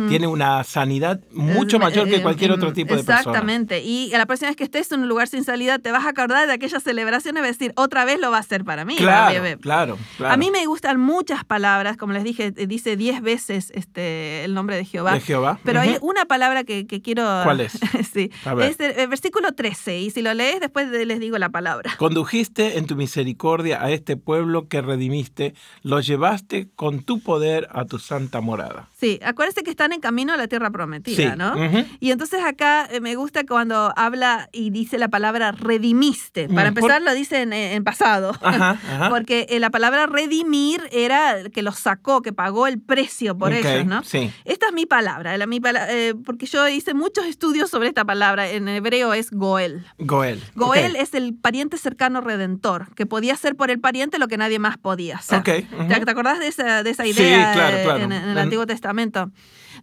tiene 0.09 0.27
una 0.27 0.63
sanidad 0.63 1.19
mucho 1.31 1.79
mayor 1.79 2.07
que 2.07 2.17
eh, 2.17 2.21
cualquier 2.21 2.51
otro 2.51 2.73
tipo 2.73 2.95
de 2.95 3.03
persona. 3.03 3.19
Exactamente. 3.19 3.81
Y 3.81 4.13
a 4.13 4.17
la 4.17 4.25
próxima 4.25 4.49
vez 4.49 4.57
que 4.57 4.63
estés 4.63 4.91
en 4.91 5.01
un 5.01 5.09
lugar 5.09 5.27
sin 5.27 5.43
salida, 5.43 5.79
te 5.79 5.91
vas 5.91 6.05
a 6.05 6.09
acordar 6.09 6.47
de 6.47 6.53
aquella 6.53 6.79
celebración 6.79 7.37
y 7.37 7.39
vas 7.39 7.49
a 7.49 7.51
decir, 7.51 7.73
otra 7.75 8.05
vez 8.05 8.19
lo 8.19 8.31
va 8.31 8.37
a 8.37 8.41
hacer 8.41 8.63
para 8.63 8.85
mí. 8.85 8.95
Claro, 8.95 9.33
bebé". 9.33 9.57
claro, 9.57 9.97
claro. 10.17 10.33
A 10.33 10.37
mí 10.37 10.51
me 10.51 10.65
gustan 10.65 10.99
muchas 10.99 11.43
palabras, 11.45 11.97
como 11.97 12.13
les 12.13 12.23
dije, 12.23 12.51
dice 12.51 12.97
diez 12.97 13.21
veces 13.21 13.71
este, 13.73 14.43
el 14.43 14.53
nombre 14.53 14.75
de 14.75 14.85
Jehová. 14.85 15.13
De 15.13 15.21
Jehová. 15.21 15.59
Pero 15.63 15.81
hay 15.81 15.97
una 16.01 16.25
palabra 16.25 16.63
que, 16.63 16.87
que 16.87 17.01
quiero... 17.01 17.23
¿Cuál 17.43 17.61
es? 17.61 17.79
sí. 18.13 18.22
Es 18.69 18.79
el, 18.79 18.91
el 18.99 19.07
versículo 19.07 19.53
13. 19.53 19.99
Y 19.99 20.09
si 20.11 20.21
lo 20.21 20.33
lees, 20.33 20.59
después 20.59 20.89
de- 20.91 21.05
les 21.05 21.19
digo 21.19 21.37
la 21.37 21.49
palabra. 21.49 21.93
Condujiste 21.97 22.77
en 22.77 22.85
tu 22.87 22.95
misericordia 22.95 23.81
a 23.83 23.91
este 23.91 24.17
pueblo 24.17 24.67
que 24.67 24.81
redimiste, 24.81 25.53
lo 25.81 25.99
llevaste 25.99 26.69
con 26.75 27.03
tu 27.03 27.19
poder 27.19 27.67
a 27.71 27.85
tu 27.85 27.99
santa 27.99 28.41
morada. 28.41 28.89
Sí, 28.95 29.19
acuérdense 29.23 29.63
que 29.63 29.69
están 29.71 29.91
en 29.93 29.99
camino 29.99 30.33
a 30.33 30.37
la 30.37 30.47
tierra 30.47 30.69
prometida, 30.71 31.31
Sí, 31.33 31.37
¿no? 31.37 31.55
Y 31.99 32.11
entonces 32.11 32.41
acá 32.43 32.87
eh, 32.91 32.99
me 33.01 33.15
gusta 33.15 33.45
cuando 33.45 33.93
habla 33.95 34.49
y 34.53 34.69
dice 34.69 34.97
la 34.97 35.09
palabra 35.09 35.51
redimiste. 35.51 36.47
Para 36.47 36.63
Mm, 36.71 36.77
empezar, 36.77 37.01
lo 37.01 37.13
dice 37.13 37.41
en, 37.41 37.53
en 37.53 37.83
pasado. 37.83 38.31
Ajá, 38.41 38.71
ajá. 38.71 39.09
Porque 39.13 39.45
eh, 39.49 39.59
la 39.59 39.69
palabra 39.69 40.05
redimir 40.07 40.81
era 40.91 41.49
que 41.53 41.61
los 41.61 41.77
sacó, 41.77 42.21
que 42.21 42.31
pagó 42.33 42.67
el 42.67 42.79
precio 42.81 43.37
por 43.37 43.51
ellos, 43.53 43.85
¿no? 43.85 44.03
Sí. 44.03 44.31
Esta 44.45 44.67
es 44.67 44.73
mi 44.73 44.85
palabra, 44.85 45.37
la, 45.37 45.45
mi 45.47 45.59
pala- 45.59 45.87
eh, 45.91 46.13
porque 46.25 46.45
yo 46.45 46.67
hice 46.67 46.93
muchos 46.93 47.25
estudios 47.25 47.69
sobre 47.69 47.87
esta 47.89 48.05
palabra. 48.05 48.12
En 48.13 48.67
hebreo 48.67 49.13
es 49.13 49.31
Goel. 49.31 49.85
Goel. 49.97 50.41
Goel 50.55 50.95
es 50.95 51.13
el 51.13 51.33
pariente 51.35 51.77
cercano 51.77 52.21
redentor, 52.21 52.93
que 52.95 53.05
podía 53.05 53.33
hacer 53.33 53.55
por 53.55 53.71
el 53.71 53.79
pariente 53.79 54.19
lo 54.19 54.27
que 54.27 54.37
nadie 54.37 54.59
más 54.59 54.77
podía 54.77 55.17
hacer. 55.17 55.39
Ok, 55.39 55.49
ujú. 55.73 55.87
¿Te, 55.87 55.99
te 56.05 56.11
acordás 56.11 56.39
de 56.39 56.47
esa, 56.47 56.83
de 56.83 56.89
esa 56.89 57.03
Sí, 57.03 57.09
idea 57.09 57.53
claro, 57.53 57.77
eh, 57.77 57.83
claro. 57.83 57.99
En, 58.03 58.11
en 58.11 58.29
el 58.29 58.37
Antiguo 58.37 58.65
Testamento? 58.67 59.31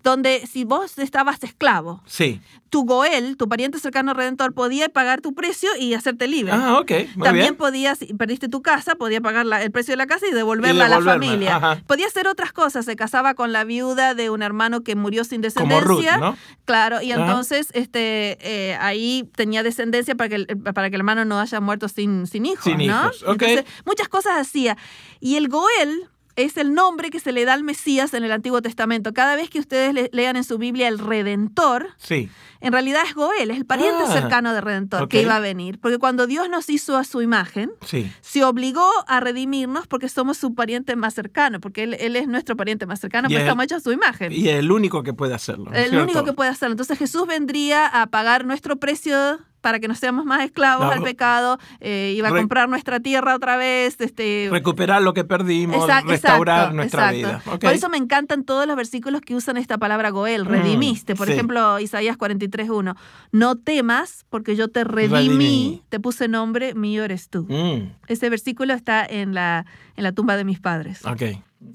Donde 0.02 0.46
si 0.46 0.64
vos 0.64 0.98
estabas 0.98 1.42
esclavo, 1.42 2.02
Sí. 2.06 2.40
tu 2.70 2.84
Goel, 2.84 3.36
tu 3.36 3.48
pariente 3.48 3.78
cercano 3.78 4.14
redentor, 4.14 4.54
podía 4.54 4.88
pagar 4.88 5.20
tu 5.20 5.34
precio 5.34 5.68
y 5.78 5.92
hacerte 5.94 6.26
libre. 6.26 6.52
Ah, 6.54 6.78
ok. 6.78 6.90
Muy 7.16 7.24
También 7.24 7.34
bien. 7.48 7.56
podías, 7.56 7.98
si 7.98 8.06
perdiste 8.14 8.48
tu 8.48 8.62
casa, 8.62 8.94
podía 8.94 9.20
pagar 9.20 9.44
la- 9.44 9.62
el 9.62 9.70
precio 9.70 9.92
de 9.92 9.96
la 9.96 10.06
casa 10.06 10.26
y 10.26 10.32
devolverla 10.32 10.86
a 10.86 10.88
la 10.88 11.00
familia. 11.02 11.56
ajá. 11.56 11.82
Podía 11.86 12.06
hacer 12.06 12.28
otras 12.28 12.52
cosas. 12.52 12.84
Se 12.86 12.96
casaba 12.96 13.34
con 13.34 13.52
la 13.52 13.64
viuda 13.64 14.14
de 14.14 14.30
un 14.30 14.42
hermano 14.42 14.80
que 14.82 14.96
murió 14.96 15.24
sin 15.24 15.42
Como 15.42 15.80
Ruth, 15.80 15.98
descendencia. 15.98 16.16
¿no? 16.18 16.36
Claro, 16.64 17.02
y 17.02 17.12
Ajá. 17.12 17.20
entonces 17.22 17.68
este, 17.74 18.38
eh, 18.40 18.76
ahí 18.80 19.28
tenía 19.36 19.62
descendencia 19.62 20.14
para 20.14 20.28
que, 20.30 20.34
el, 20.36 20.46
para 20.46 20.88
que 20.88 20.96
el 20.96 21.00
hermano 21.00 21.24
no 21.24 21.40
haya 21.40 21.60
muerto 21.60 21.88
sin, 21.88 22.26
sin 22.26 22.46
hijos, 22.46 22.64
Sin 22.64 22.78
¿no? 22.78 22.84
hijos. 22.84 23.24
Entonces, 23.26 23.64
muchas 23.84 24.08
cosas 24.08 24.38
hacía. 24.38 24.76
Y 25.20 25.36
el 25.36 25.48
Goel 25.48 26.08
es 26.36 26.56
el 26.56 26.74
nombre 26.74 27.10
que 27.10 27.20
se 27.20 27.32
le 27.32 27.44
da 27.44 27.54
al 27.54 27.64
Mesías 27.64 28.14
en 28.14 28.24
el 28.24 28.32
Antiguo 28.32 28.62
Testamento. 28.62 29.12
Cada 29.12 29.36
vez 29.36 29.50
que 29.50 29.58
ustedes 29.58 29.92
le- 29.94 30.10
lean 30.12 30.36
en 30.36 30.44
su 30.44 30.58
Biblia 30.58 30.88
el 30.88 30.98
Redentor, 30.98 31.88
Sí. 31.98 32.28
en 32.60 32.72
realidad 32.72 33.02
es 33.06 33.14
Goel, 33.14 33.50
es 33.50 33.56
el 33.58 33.66
pariente 33.66 34.04
Ah, 34.06 34.12
cercano 34.12 34.52
de 34.54 34.60
Redentor 34.60 35.08
que 35.08 35.22
iba 35.22 35.36
a 35.36 35.40
venir. 35.40 35.78
Porque 35.80 35.98
cuando 35.98 36.26
Dios 36.26 36.48
nos 36.48 36.68
hizo 36.70 36.96
a 36.96 37.04
su 37.04 37.22
imagen, 37.22 37.70
Sí. 37.84 38.10
se 38.20 38.44
obligó 38.44 38.88
a 39.06 39.20
redimirnos 39.20 39.86
porque 39.86 40.08
somos 40.08 40.36
su 40.38 40.54
pariente 40.54 40.96
más 40.96 41.14
cercano, 41.14 41.60
porque 41.60 41.82
Él, 41.84 41.94
él 41.98 42.16
es 42.16 42.26
nuestro 42.28 42.56
pariente 42.56 42.86
más 42.86 43.00
cercano, 43.00 43.28
Y 43.28 43.32
porque 43.32 43.42
estamos 43.42 43.64
hechos 43.64 43.78
a 43.78 43.80
su 43.84 43.92
imagen. 43.92 44.32
Y 44.32 44.48
el 44.48 44.70
único 44.72 45.02
que 45.02 45.12
puede 45.12 45.34
hacerlo. 45.34 45.66
¿no 45.66 45.72
es 45.76 45.84
El 45.84 45.90
cierto? 45.90 46.04
único 46.04 46.24
que 46.24 46.32
puede 46.32 46.50
hacerlo. 46.50 46.72
Entonces 46.72 46.98
Jesús 46.98 47.26
vendría 47.26 47.86
a 47.86 48.06
pagar 48.06 48.44
nuestro 48.44 48.76
precio 48.76 49.38
para 49.60 49.78
que 49.80 49.88
no 49.88 49.94
seamos 49.94 50.24
más 50.24 50.42
esclavos 50.42 50.86
No. 50.86 50.92
al 50.92 51.02
pecado, 51.02 51.58
eh, 51.80 52.14
iba 52.16 52.28
a 52.28 52.32
comprar 52.32 52.68
nuestra 52.68 53.00
tierra 53.00 53.34
otra 53.34 53.56
vez. 53.56 54.00
Este, 54.00 54.48
Recuperar 54.50 55.02
lo 55.02 55.12
que 55.14 55.24
perdimos, 55.24 55.76
Exact- 55.84 56.06
restaurar 56.08 56.58
exacto, 56.58 56.76
nuestra 56.76 57.12
exacto. 57.14 57.42
vida. 57.44 57.54
Ok. 57.56 57.60
Por 57.62 57.72
eso 57.72 57.88
me 57.88 57.96
encantan 57.98 58.44
todos 58.44 58.66
los 58.66 58.76
versículos 58.76 59.20
que 59.20 59.34
usan 59.34 59.56
esta 59.56 59.78
palabra 59.78 60.10
Goel, 60.10 60.44
Mm, 60.44 60.48
redimiste. 60.48 61.14
Por 61.14 61.26
sí. 61.26 61.32
ejemplo, 61.34 61.78
Isaías 61.80 62.16
43.1. 62.16 62.96
No 63.32 63.56
temas 63.56 64.24
porque 64.30 64.56
yo 64.56 64.68
te 64.68 64.84
redimí, 64.84 65.16
Redimí. 65.28 65.82
te 65.88 66.00
puse 66.00 66.28
nombre, 66.28 66.74
mío 66.74 67.04
eres 67.04 67.28
tú. 67.28 67.46
Mm, 67.48 67.92
Ese 68.08 68.30
versículo 68.30 68.74
está 68.74 69.04
en 69.04 69.34
la, 69.34 69.66
en 69.96 70.04
la 70.04 70.12
tumba 70.12 70.36
de 70.36 70.44
mis 70.44 70.60
padres. 70.60 71.04
ok. 71.04 71.22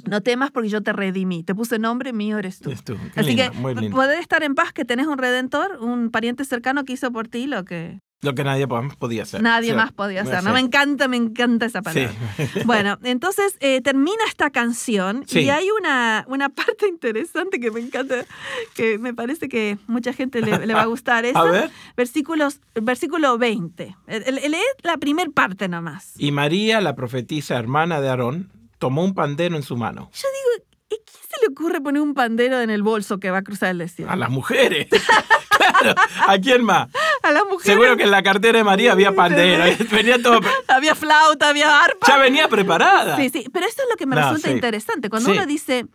No 0.10 0.22
temas 0.22 0.52
porque 0.52 0.70
yo 0.70 0.82
te 0.82 0.94
redimí, 0.94 1.44
te 1.44 1.54
puse 1.54 1.78
nombre, 1.80 2.12
mío 2.14 2.38
eres 2.40 2.60
tú. 2.60 2.72
Tú. 2.84 2.98
Así 3.16 3.36
lindo, 3.36 3.52
que 3.80 3.90
poder 3.92 4.20
estar 4.20 4.42
en 4.44 4.56
paz 4.56 4.74
que 4.74 4.84
tenés 4.86 5.06
un 5.08 5.18
redentor, 5.18 5.78
un 5.82 6.10
pariente 6.10 6.44
cercano 6.46 6.84
que 6.86 6.94
hizo 6.94 7.12
por 7.12 7.28
ti 7.28 7.46
lo 7.46 7.66
que 7.66 8.00
Lo 8.22 8.34
que 8.34 8.44
nadie 8.44 8.66
más 8.66 8.96
podía 8.96 9.22
hacer. 9.24 9.44
nadie 9.44 9.72
Sí. 9.72 9.76
más 9.76 9.92
podía 9.92 10.24
hacer. 10.24 10.40
Sí. 10.40 10.46
No, 10.46 10.54
me 10.54 10.60
encanta, 10.60 11.08
me 11.08 11.18
encanta 11.18 11.68
esa 11.68 11.84
palabra. 11.84 12.12
Sí. 12.38 12.44
Bueno, 12.66 12.98
entonces 13.04 13.56
eh, 13.60 13.82
termina 13.82 14.24
esta 14.28 14.50
canción 14.50 15.24
y 15.32 15.50
hay 15.50 15.68
una, 15.80 16.26
una 16.28 16.50
parte 16.50 16.88
interesante 16.88 17.60
que 17.60 17.70
me 17.70 17.80
encanta, 17.82 18.26
que 18.74 18.98
me 18.98 19.14
parece 19.14 19.48
que 19.50 19.78
mucha 19.86 20.14
gente 20.14 20.42
le, 20.42 20.66
le 20.66 20.74
va 20.74 20.82
a 20.82 20.86
gustar. 20.88 21.26
Es 21.26 21.36
A 21.36 21.44
ver. 21.44 21.70
Versículos, 21.96 22.60
versículo 22.82 23.38
20. 23.38 23.84
Eh, 23.84 23.96
eh, 24.08 24.50
Lee 24.50 24.58
la 24.82 24.98
primer 24.98 25.30
parte 25.32 25.68
nomás. 25.68 26.14
Y 26.18 26.32
María, 26.32 26.82
la 26.82 26.96
profetisa 26.96 27.58
hermana 27.60 28.02
de 28.02 28.10
Aarón, 28.10 28.50
tomó 28.86 29.04
un 29.04 29.16
pandero 29.16 29.56
en 29.56 29.64
su 29.64 29.76
mano. 29.76 30.12
Yo 30.14 30.28
digo, 30.30 30.66
¿y 30.90 30.96
quién 31.10 31.24
se 31.28 31.42
le 31.42 31.52
ocurre 31.52 31.82
poner 31.82 32.02
un 32.04 32.14
pandero 32.14 32.62
en 32.62 32.70
el 32.70 32.84
bolso 32.84 33.20
que 33.20 33.32
va 33.32 33.40
a 33.40 33.42
cruzar 33.42 33.70
el 33.70 33.80
desierto? 33.80 34.14
A 34.14 34.16
las 34.16 34.30
mujeres. 34.30 34.88
claro. 35.50 35.96
¿A 36.28 36.38
quién 36.38 36.64
más? 36.64 36.90
A 37.24 37.32
las 37.32 37.44
mujeres. 37.46 37.64
Seguro 37.66 37.98
que 37.98 38.04
en 38.04 38.12
la 38.12 38.22
cartera 38.22 38.60
de 38.60 38.64
María 38.64 38.92
había 38.92 39.12
pandero. 39.14 39.64
Venía 39.92 40.22
todo. 40.22 40.40
Había 40.68 40.94
flauta, 40.94 41.50
había 41.50 41.80
arpa. 41.84 42.06
Ya 42.08 42.18
venía 42.18 42.48
preparada. 42.48 43.18
Sí, 43.18 43.30
sí, 43.30 43.48
pero 43.52 43.66
esto 43.66 43.82
es 43.82 43.88
lo 43.90 43.96
que 43.98 44.06
me 44.06 44.16
No, 44.16 44.22
resulta 44.22 44.50
sí. 44.50 44.54
interesante. 44.54 45.10
Cuando 45.10 45.32
Sí. 45.32 45.36
uno 45.38 45.48
dice, 45.48 45.88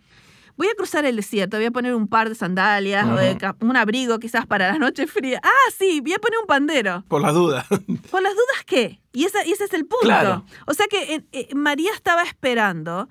voy 0.61 0.67
a 0.69 0.75
cruzar 0.75 1.05
el 1.05 1.15
desierto, 1.15 1.57
voy 1.57 1.65
a 1.65 1.71
poner 1.71 1.95
un 1.95 2.07
par 2.07 2.29
de 2.29 2.35
sandalias, 2.35 3.07
o 3.07 3.15
de 3.15 3.35
un 3.61 3.75
abrigo 3.75 4.19
quizás 4.19 4.45
para 4.45 4.67
las 4.67 4.77
noches 4.77 5.09
frías. 5.11 5.41
Ah, 5.43 5.71
sí, 5.75 6.01
voy 6.01 6.13
a 6.13 6.19
poner 6.19 6.37
un 6.39 6.45
pandero. 6.45 7.03
Por 7.07 7.19
la 7.21 7.31
duda. 7.31 7.65
¿Por 8.11 8.21
las 8.21 8.33
dudas 8.33 8.63
qué? 8.67 8.99
Y, 9.11 9.25
esa- 9.25 9.43
y 9.43 9.51
ese 9.53 9.63
es 9.63 9.73
el 9.73 9.85
punto. 9.85 10.03
Claro. 10.05 10.45
O 10.67 10.73
sea 10.75 10.85
que 10.87 11.15
eh, 11.15 11.23
eh, 11.31 11.49
María 11.55 11.91
estaba 11.93 12.21
esperando 12.21 13.09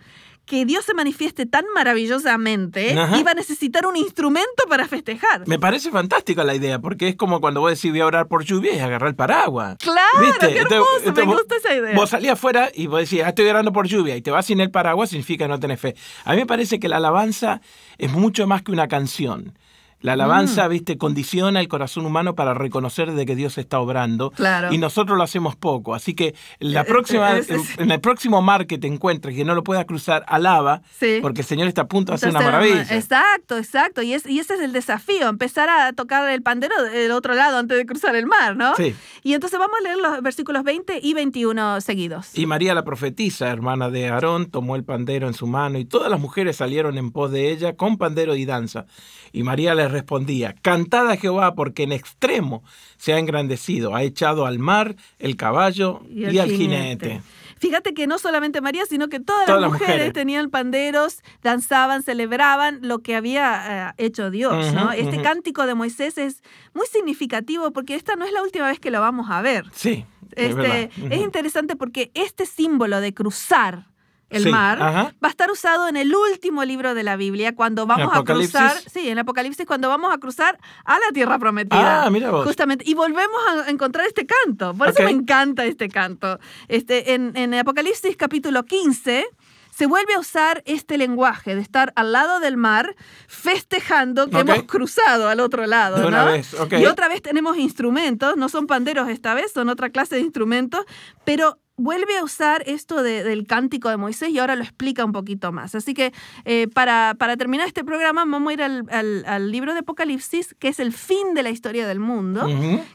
que 0.50 0.64
Dios 0.64 0.85
se 0.85 0.95
manifieste 0.95 1.47
tan 1.47 1.64
maravillosamente, 1.75 2.99
Ajá. 2.99 3.16
iba 3.19 3.30
a 3.30 3.35
necesitar 3.35 3.87
un 3.87 3.97
instrumento 3.97 4.64
para 4.69 4.88
festejar. 4.88 5.47
Me 5.47 5.61
parece 5.61 5.90
fantástica 5.92 6.42
la 6.42 6.57
idea, 6.57 6.80
porque 6.80 7.07
es 7.07 7.14
como 7.14 7.40
cuando 7.40 7.61
vos 7.61 7.71
decís 7.73 7.92
voy 7.92 8.00
a 8.00 8.07
orar 8.07 8.26
por 8.26 8.45
lluvia 8.45 8.75
y 8.75 8.80
agarrar 8.80 9.11
el 9.11 9.14
paraguas. 9.14 9.76
Claro, 9.78 10.00
¿Viste? 10.21 10.49
qué 10.52 10.59
hermoso, 10.59 10.90
entonces 10.99 11.14
me 11.14 11.25
vos- 11.33 11.37
gusta 11.38 11.57
esa 11.57 11.75
idea. 11.75 11.95
Vos 11.95 12.11
salís 12.11 12.30
afuera 12.33 12.69
y 12.75 12.88
vos 12.88 12.99
decís, 13.00 13.23
ah, 13.25 13.28
estoy 13.28 13.47
orando 13.47 13.73
por 13.73 13.87
lluvia, 13.87 14.16
y 14.16 14.23
te 14.23 14.33
vas 14.33 14.45
sin 14.47 14.61
el 14.61 14.73
paraguas, 14.73 15.11
significa 15.11 15.47
no 15.47 15.61
tener 15.61 15.78
fe. 15.78 15.95
A 16.25 16.33
mí 16.33 16.38
me 16.38 16.47
parece 16.47 16.80
que 16.80 16.88
la 16.88 16.97
alabanza 16.97 17.61
es 17.97 18.11
mucho 18.11 18.47
más 18.49 18.62
que 18.62 18.73
una 18.73 18.88
canción. 18.88 19.57
La 20.00 20.14
alabanza, 20.14 20.66
Mm. 20.66 20.71
viste, 20.71 20.99
condiciona 20.99 21.61
el 21.61 21.69
corazón 21.69 22.07
humano 22.07 22.35
para 22.35 22.54
reconocer 22.54 23.12
de 23.12 23.26
que 23.26 23.37
Dios 23.37 23.59
está 23.59 23.80
obrando. 23.80 24.30
Claro. 24.30 24.73
Y 24.73 24.78
nosotros 24.78 25.19
lo 25.19 25.25
hacemos 25.25 25.57
poco. 25.57 25.95
Así 25.95 26.14
que 26.14 26.35
la 26.59 26.85
próxima, 26.85 27.37
es- 27.37 27.50
en 27.78 27.90
el 27.90 28.00
próximo 28.00 28.40
mar 28.42 28.66
que 28.66 28.78
te 28.78 28.87
encuentres 28.87 29.37
que 29.37 29.45
no 29.45 29.54
lo 29.54 29.62
puedas 29.62 29.85
cruzar, 29.85 30.25
alaba, 30.26 30.83
Sí. 30.99 31.19
porque 31.21 31.42
el 31.42 31.47
Señor 31.47 31.69
está 31.69 31.83
a 31.83 31.88
punto 31.88 32.12
de 32.12 32.16
hacer 32.16 32.30
una 32.30 32.40
maravilla. 32.40 32.83
Exacto, 32.95 33.59
exacto. 33.59 34.02
Y, 34.02 34.14
es, 34.14 34.25
y 34.26 34.38
ese 34.38 34.54
es 34.54 34.61
el 34.61 34.73
desafío, 34.73 35.28
empezar 35.28 35.69
a 35.69 35.92
tocar 35.92 36.28
el 36.30 36.42
pandero 36.42 36.83
del 36.83 37.11
otro 37.12 37.35
lado 37.35 37.59
antes 37.59 37.76
de 37.76 37.85
cruzar 37.87 38.16
el 38.16 38.26
mar, 38.26 38.57
¿no? 38.57 38.75
Sí. 38.76 38.95
Y 39.23 39.35
entonces 39.35 39.59
vamos 39.59 39.76
a 39.80 39.83
leer 39.83 39.99
los 39.99 40.23
versículos 40.23 40.64
20 40.64 40.99
y 41.02 41.12
21 41.14 41.80
seguidos. 41.80 42.37
Y 42.38 42.47
María 42.47 42.75
la 42.75 42.85
profetisa, 42.85 43.49
hermana 43.50 43.90
de 43.90 44.09
Aarón, 44.09 44.47
tomó 44.50 44.76
el 44.76 44.85
pandero 44.85 45.26
en 45.28 45.35
su 45.35 45.47
mano 45.47 45.78
y 45.78 45.85
todas 45.85 46.11
las 46.11 46.21
mujeres 46.21 46.57
salieron 46.57 46.97
en 46.97 47.11
pos 47.11 47.30
de 47.30 47.50
ella 47.50 47.75
con 47.76 47.99
pandero 47.99 48.35
y 48.35 48.45
danza. 48.47 48.87
Y 49.33 49.42
María 49.42 49.75
les 49.75 49.89
respondía, 49.90 50.54
Cantad 50.62 51.09
a 51.11 51.16
Jehová 51.16 51.54
porque 51.54 51.82
en 51.82 51.92
extremo 51.92 52.62
se 52.97 53.12
ha 53.12 53.18
engrandecido, 53.18 53.94
ha 53.94 54.02
echado 54.02 54.47
al 54.47 54.59
mar 54.59 54.97
el 55.18 55.37
caballo 55.37 56.02
y, 56.09 56.38
al 56.38 56.50
jinete. 56.50 57.23
Fíjate 57.59 57.92
que 57.92 58.06
no 58.06 58.18
solamente 58.18 58.62
María, 58.62 58.87
sino 58.87 59.09
que 59.09 59.20
todas, 59.20 59.44
Todas 59.44 59.61
las 59.61 59.70
mujeres, 59.70 59.97
mujeres. 59.97 60.12
tenían 60.14 60.49
panderos, 60.49 61.20
danzaban, 61.42 62.02
celebraban 62.02 62.78
lo 62.80 63.00
que 63.00 63.14
había 63.14 63.92
eh, 63.99 64.04
hecho 64.06 64.30
Dios. 64.30 64.75
Este 64.97 65.20
cántico 65.20 65.66
de 65.66 65.75
Moisés 65.75 66.16
es 66.16 66.42
muy 66.73 66.87
significativo 66.87 67.70
porque 67.70 67.97
esta 67.97 68.16
no 68.16 68.25
es 68.25 68.32
la 68.32 68.42
última 68.42 68.66
vez 68.66 68.80
que 68.80 68.90
lo 68.90 69.02
vamos 69.02 69.26
a 69.30 69.42
ver. 69.42 69.66
Sí, 69.73 70.06
es 70.37 70.56
Este, 70.56 70.90
es 71.11 71.20
interesante 71.20 71.76
porque 71.76 72.11
este 72.14 72.47
símbolo 72.47 73.02
de 73.02 73.12
cruzar 73.12 73.89
el 74.30 74.44
Sí, 74.44 74.50
mar 74.50 74.82
ajá. 74.82 75.02
va 75.22 75.28
a 75.28 75.30
estar 75.30 75.50
usado 75.50 75.88
en 75.88 75.96
el 75.96 76.14
último 76.14 76.64
libro 76.64 76.94
de 76.94 77.02
la 77.02 77.16
Biblia 77.16 77.54
cuando 77.54 77.87
vamos 77.87 78.10
a 78.16 78.22
cruzar, 78.25 78.76
sí, 78.90 79.08
en 79.08 79.18
Apocalipsis 79.18 79.66
cuando 79.66 79.88
vamos 79.88 80.12
a 80.12 80.18
cruzar 80.18 80.58
a 80.84 80.94
la 80.99 81.12
tierra 81.12 81.38
prometida. 81.38 82.04
Ah, 82.04 82.10
mira 82.10 82.30
vos. 82.30 82.46
Justamente 82.46 82.84
y 82.88 82.94
volvemos 82.94 83.40
a 83.66 83.70
encontrar 83.70 84.06
este 84.06 84.26
canto. 84.26 84.72
Por 84.75 84.88
eso 84.88 85.02
me 85.02 85.10
encanta 85.10 85.64
este 85.64 85.88
canto. 85.88 86.38
Este 86.68 87.14
en, 87.14 87.37
en 87.37 87.54
Apocalipsis 87.54 88.16
capítulo 88.16 88.64
15 88.64 89.26
se 89.70 89.87
vuelve 89.87 90.14
a 90.14 90.18
usar 90.18 90.62
este 90.66 90.99
lenguaje 90.99 91.54
de 91.54 91.62
estar 91.62 91.92
al 91.96 92.12
lado 92.12 92.40
del 92.40 92.56
mar 92.56 92.94
festejando 93.28 94.28
que 94.28 94.40
hemos 94.40 94.64
cruzado 94.64 95.28
al 95.28 95.40
otro 95.40 95.66
lado. 95.66 95.99
De 96.00 96.06
una 96.06 96.25
¿no? 96.25 96.32
vez, 96.32 96.54
ok. 96.54 96.75
Y 96.75 96.87
otra 96.87 97.08
vez 97.08 97.22
tenemos 97.22 97.56
instrumentos, 97.56 98.37
no 98.37 98.49
son 98.49 98.66
panderos 98.66 99.08
esta 99.08 99.32
vez, 99.34 99.52
son 99.52 99.68
otra 99.68 99.90
clase 99.90 100.16
de 100.16 100.20
instrumentos, 100.22 100.84
pero 101.25 101.58
vuelve 101.82 102.18
a 102.18 102.25
usar 102.25 102.62
esto 102.66 103.02
de- 103.02 103.25
del 103.25 103.46
cántico 103.46 103.88
de 103.88 103.96
Moisés 103.96 104.28
y 104.30 104.38
ahora 104.38 104.54
lo 104.56 104.62
explica 104.62 105.04
un 105.04 105.12
poquito 105.12 105.50
más. 105.50 105.75
Así 105.75 105.94
que 105.94 106.12
eh, 106.44 106.68
para, 106.75 107.14
para 107.18 107.37
terminar 107.37 107.66
este 107.66 107.84
programa 107.84 108.25
vamos 108.25 108.50
a 108.50 108.52
ir 108.52 108.62
al, 108.62 108.84
al- 108.90 109.25
al 109.26 109.50
libro 109.50 109.72
de 109.72 109.80
Apocalipsis, 109.80 110.54
que 110.58 110.68
es 110.68 110.78
el 110.80 110.92
fin 110.92 111.34
de 111.34 111.42
la 111.42 111.50
historia 111.50 111.87
del 111.88 112.00
mundo, 112.00 112.46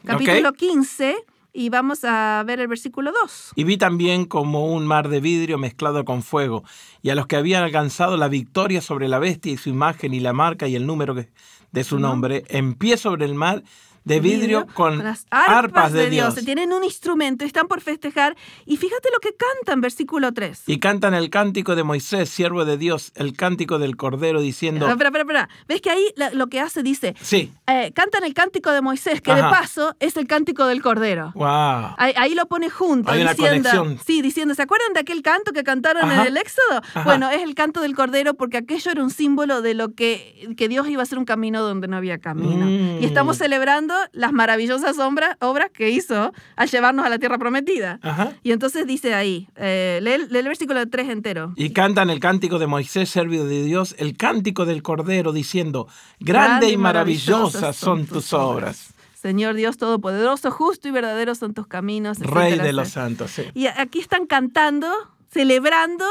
capítulo 0.04 0.50
ok. 0.50 0.56
15, 0.56 1.16
y 1.52 1.70
vamos 1.70 2.04
a 2.04 2.42
ver 2.46 2.60
el 2.60 2.68
versículo 2.68 3.12
2. 3.22 3.52
Y 3.56 3.64
vi 3.64 3.76
también 3.78 4.26
como 4.26 4.66
un 4.72 4.86
mar 4.86 5.08
de 5.08 5.20
vidrio 5.20 5.56
mezclado 5.58 6.04
con 6.04 6.22
fuego, 6.22 6.62
y 7.02 7.10
a 7.10 7.14
los 7.14 7.26
que 7.26 7.36
habían 7.36 7.62
alcanzado 7.62 8.16
la 8.16 8.28
victoria 8.28 8.80
sobre 8.82 9.08
la 9.08 9.18
bestia 9.18 9.52
y 9.52 9.56
su 9.56 9.68
imagen 9.70 10.12
y 10.14 10.20
la 10.20 10.32
marca 10.32 10.68
y 10.68 10.76
el 10.76 10.86
número 10.86 11.14
de 11.14 11.84
Su 11.84 11.98
nombre, 11.98 12.44
en 12.48 12.74
pie 12.74 12.96
sobre 12.98 13.24
el 13.24 13.34
mar 13.34 13.62
de 14.06 14.20
vidrio 14.20 14.66
con, 14.72 15.02
las 15.02 15.26
arpas, 15.30 15.92
de 15.92 16.08
Dios. 16.08 16.36
Tienen 16.36 16.72
un 16.72 16.84
instrumento, 16.84 17.44
están 17.44 17.66
por 17.66 17.80
festejar. 17.80 18.36
Y 18.64 18.76
fíjate 18.76 19.08
lo 19.12 19.18
que 19.18 19.34
cantan, 19.34 19.80
versículo 19.80 20.32
3. 20.32 20.62
Y 20.68 20.78
cantan 20.78 21.12
el 21.12 21.28
cántico 21.28 21.74
de 21.74 21.82
Moisés, 21.82 22.30
siervo 22.30 22.64
de 22.64 22.78
Dios, 22.78 23.10
el 23.16 23.36
cántico 23.36 23.80
del 23.80 23.96
Cordero, 23.96 24.40
diciendo... 24.40 24.86
Ah, 24.86 24.90
Espera, 24.92 25.08
espera, 25.08 25.22
espera. 25.22 25.48
¿Ves 25.66 25.80
que 25.80 25.90
ahí 25.90 26.04
lo 26.32 26.46
que 26.46 26.60
hace 26.60 26.84
dice, 26.84 27.16
Sí, 27.20 27.52
eh, 27.66 27.90
cantan 27.94 28.22
el 28.22 28.32
cántico 28.32 28.70
de 28.70 28.80
Moisés, 28.80 29.20
que 29.20 29.34
de 29.34 29.40
Ajá. 29.40 29.50
paso 29.50 29.96
es 29.98 30.16
el 30.16 30.28
cántico 30.28 30.66
del 30.66 30.82
Cordero. 30.82 31.32
wow. 31.34 31.94
Ahí, 31.98 32.12
ahí 32.16 32.34
lo 32.36 32.46
pone 32.46 32.70
junto, 32.70 33.10
Hay 33.10 33.22
una 33.22 33.34
diciendo, 33.34 33.68
conexión. 33.68 33.98
sí, 34.06 34.22
diciendo, 34.22 34.54
¿se 34.54 34.62
acuerdan 34.62 34.92
de 34.92 35.00
aquel 35.00 35.22
canto 35.22 35.52
que 35.52 35.64
cantaron 35.64 36.04
Ajá. 36.08 36.22
en 36.22 36.28
el 36.28 36.36
Éxodo? 36.36 36.76
Ajá. 36.78 37.02
Bueno, 37.02 37.28
es 37.30 37.42
el 37.42 37.56
canto 37.56 37.80
del 37.80 37.96
Cordero 37.96 38.34
porque 38.34 38.58
aquello 38.58 38.92
era 38.92 39.02
un 39.02 39.10
símbolo 39.10 39.62
de 39.62 39.74
lo 39.74 39.94
que, 39.94 40.48
que 40.56 40.68
Dios 40.68 40.88
iba 40.88 41.02
a 41.02 41.04
hacer 41.04 41.18
un 41.18 41.24
camino 41.24 41.60
donde 41.62 41.88
no 41.88 41.96
había 41.96 42.18
camino. 42.18 42.66
Mm. 42.66 43.02
Y 43.02 43.04
estamos 43.04 43.38
celebrando 43.38 43.95
las 44.12 44.32
maravillosas 44.32 44.96
obras 44.98 45.70
que 45.72 45.90
hizo 45.90 46.32
al 46.56 46.68
llevarnos 46.70 47.04
a 47.06 47.08
la 47.08 47.18
tierra 47.18 47.38
prometida. 47.38 47.98
Ajá. 48.02 48.32
Y 48.42 48.52
entonces 48.52 48.86
dice 48.86 49.14
ahí, 49.14 49.48
eh, 49.56 50.00
lee, 50.02 50.12
el- 50.12 50.28
lee 50.32 50.38
el 50.40 50.48
versículo 50.48 50.86
3 50.88 51.08
entero. 51.08 51.52
Y 51.56 51.70
cantan 51.70 52.10
el 52.10 52.20
cántico 52.20 52.58
de 52.58 52.66
Moisés, 52.66 53.08
servido 53.10 53.46
de 53.46 53.62
Dios, 53.64 53.94
el 53.98 54.16
cántico 54.16 54.64
del 54.66 54.82
Cordero, 54.82 55.32
diciendo, 55.32 55.88
grande 56.20 56.70
y 56.70 56.76
maravillosas 56.76 57.76
son 57.76 58.06
tus 58.06 58.32
obras. 58.32 58.92
Señor 59.14 59.54
Dios 59.54 59.76
Todopoderoso, 59.76 60.50
justo 60.52 60.86
y 60.86 60.92
verdadero 60.92 61.34
son 61.34 61.52
tus 61.52 61.66
caminos. 61.66 62.18
Rey 62.20 62.44
etcétera, 62.48 62.64
de 62.64 62.72
los 62.72 62.88
santos, 62.90 63.30
sí. 63.32 63.42
Y 63.54 63.66
aquí 63.66 63.98
están 63.98 64.26
cantando, 64.26 64.88
celebrando 65.32 66.04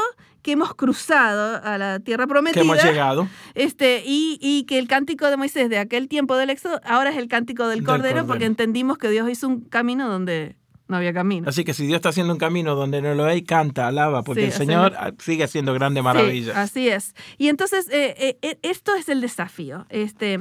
que 0.46 0.52
hemos 0.52 0.74
cruzado 0.74 1.60
a 1.62 1.76
la 1.76 1.98
tierra 2.00 2.26
prometida. 2.28 2.54
Que 2.62 2.66
hemos 2.66 2.82
llegado. 2.82 3.28
Este, 3.54 4.02
y, 4.06 4.38
y 4.40 4.62
que 4.64 4.78
el 4.78 4.86
cántico 4.86 5.28
de 5.28 5.36
Moisés 5.36 5.68
de 5.68 5.78
aquel 5.78 6.06
tiempo 6.08 6.36
del 6.36 6.50
Éxodo 6.50 6.80
ahora 6.84 7.10
es 7.10 7.16
el 7.16 7.26
cántico 7.28 7.66
del 7.68 7.80
Del 7.80 7.86
Cordero, 7.86 8.26
porque 8.26 8.44
entendimos 8.46 8.96
que 8.96 9.10
Dios 9.10 9.28
hizo 9.28 9.48
un 9.48 9.60
camino 9.62 10.08
donde 10.08 10.56
no 10.88 10.96
había 10.98 11.12
camino. 11.12 11.48
Así 11.48 11.64
que 11.64 11.74
si 11.74 11.84
Dios 11.84 11.96
está 11.96 12.10
haciendo 12.10 12.32
un 12.32 12.38
camino 12.38 12.76
donde 12.76 13.02
no 13.02 13.12
lo 13.16 13.24
hay, 13.24 13.42
canta, 13.42 13.88
alaba, 13.88 14.22
porque 14.22 14.42
Sí, 14.42 14.46
el 14.46 14.52
Señor 14.52 14.92
es. 14.92 14.98
ah, 15.00 15.10
sigue 15.18 15.42
haciendo 15.42 15.74
grandes 15.74 16.00
Sí, 16.00 16.04
maravillas. 16.04 16.56
así 16.56 16.88
es. 16.88 17.14
Y 17.38 17.48
entonces, 17.48 17.88
eh, 17.90 18.14
eh, 18.16 18.38
eh, 18.42 18.58
esto 18.62 18.94
es 18.94 19.08
el 19.08 19.20
desafío. 19.20 19.84
Este, 19.88 20.38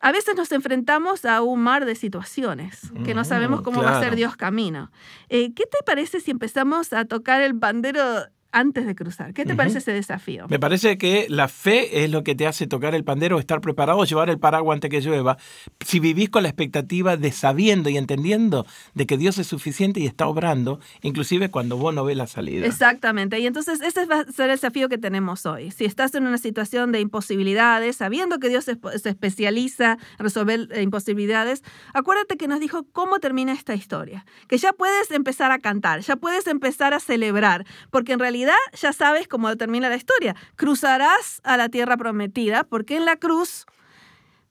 a 0.00 0.12
veces 0.12 0.36
nos 0.36 0.52
enfrentamos 0.52 1.24
a 1.24 1.42
un 1.42 1.60
mar 1.60 1.84
de 1.84 1.96
situaciones 1.96 2.92
que 3.04 3.12
no 3.14 3.22
Ujú, 3.22 3.28
sabemos 3.28 3.62
cómo 3.62 3.82
va 3.82 3.98
a 3.98 4.00
ser. 4.00 4.14
Dios 4.14 4.36
camino. 4.36 4.92
Eh, 5.28 5.52
¿Qué 5.52 5.64
te 5.64 5.78
parece 5.84 6.20
si 6.20 6.30
empezamos 6.30 6.92
a 6.92 7.04
tocar 7.06 7.42
el 7.42 7.54
bandero 7.54 8.04
antes 8.52 8.86
de 8.86 8.94
cruzar? 8.94 9.34
¿Qué 9.34 9.44
te 9.44 9.52
Ujú. 9.52 9.56
parece 9.58 9.78
ese 9.78 9.92
desafío? 9.92 10.46
Me 10.48 10.58
parece 10.58 10.98
que 10.98 11.26
la 11.28 11.48
fe 11.48 12.04
es 12.04 12.10
lo 12.10 12.22
que 12.22 12.34
te 12.34 12.46
hace 12.46 12.66
tocar 12.66 12.94
el 12.94 13.04
pandero, 13.04 13.38
estar 13.38 13.60
preparado, 13.60 14.04
llevar 14.04 14.30
el 14.30 14.38
paraguas 14.38 14.76
antes 14.76 14.90
que 14.90 15.00
llueva. 15.00 15.38
Si 15.80 16.00
vivís 16.00 16.28
con 16.30 16.42
la 16.42 16.48
expectativa 16.48 17.16
de 17.16 17.32
sabiendo 17.32 17.88
y 17.88 17.96
entendiendo 17.96 18.66
de 18.94 19.06
que 19.06 19.16
Dios 19.16 19.38
es 19.38 19.46
suficiente 19.46 20.00
y 20.00 20.06
está 20.06 20.26
obrando, 20.26 20.80
inclusive 21.02 21.50
cuando 21.50 21.76
vos 21.76 21.94
no 21.94 22.04
ves 22.04 22.16
la 22.16 22.26
salida. 22.26 22.66
Exactamente. 22.66 23.38
Y 23.40 23.46
entonces 23.46 23.80
ese 23.80 24.04
va 24.06 24.20
a 24.20 24.24
ser 24.32 24.50
el 24.50 24.56
desafío 24.56 24.88
que 24.88 24.98
tenemos 24.98 25.46
hoy. 25.46 25.70
Si 25.70 25.84
estás 25.84 26.14
en 26.14 26.26
una 26.26 26.38
situación 26.38 26.92
de 26.92 27.00
imposibilidades, 27.00 27.96
sabiendo 27.96 28.38
que 28.38 28.48
Dios 28.48 28.64
se, 28.64 28.76
se 28.98 29.08
especializa 29.08 29.92
en 30.18 30.24
resolver 30.24 30.68
eh, 30.72 30.82
imposibilidades, 30.82 31.62
acuérdate 31.94 32.36
que 32.36 32.48
nos 32.48 32.60
dijo 32.60 32.84
cómo 32.92 33.18
termina 33.18 33.52
esta 33.52 33.74
historia. 33.74 34.26
Que 34.48 34.58
ya 34.58 34.72
puedes 34.72 35.10
empezar 35.10 35.52
a 35.52 35.58
cantar, 35.58 36.00
ya 36.00 36.16
puedes 36.16 36.46
empezar 36.46 36.92
a 36.94 37.00
celebrar, 37.00 37.64
porque 37.90 38.12
en 38.12 38.18
realidad 38.18 38.41
ya 38.80 38.92
sabes 38.92 39.28
cómo 39.28 39.54
termina 39.56 39.88
la 39.88 39.96
historia. 39.96 40.34
Cruzarás 40.56 41.40
a 41.44 41.56
la 41.56 41.68
tierra 41.68 41.96
prometida, 41.96 42.64
porque 42.64 42.96
en 42.96 43.04
la 43.04 43.16
cruz 43.16 43.66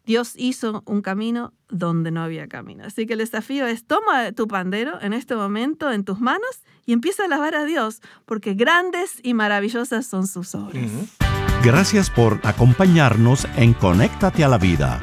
Dios 0.05 0.33
hizo 0.35 0.83
un 0.85 1.01
camino 1.01 1.53
donde 1.69 2.11
no 2.11 2.21
había 2.21 2.47
camino. 2.47 2.83
Así 2.85 3.05
que 3.05 3.13
el 3.13 3.19
desafío 3.19 3.65
es 3.67 3.85
toma 3.85 4.31
tu 4.31 4.47
pandero 4.47 4.99
en 5.01 5.13
este 5.13 5.35
momento 5.35 5.91
en 5.91 6.03
tus 6.03 6.19
manos 6.19 6.63
y 6.85 6.93
empieza 6.93 7.23
a 7.23 7.25
alabar 7.27 7.55
a 7.55 7.65
Dios, 7.65 8.01
porque 8.25 8.53
grandes 8.53 9.19
y 9.23 9.33
maravillosas 9.33 10.05
son 10.05 10.27
sus 10.27 10.55
obras. 10.55 10.91
Gracias 11.63 12.09
por 12.09 12.39
acompañarnos 12.43 13.47
en 13.55 13.73
Conéctate 13.73 14.43
a 14.43 14.47
la 14.47 14.57
Vida. 14.57 14.99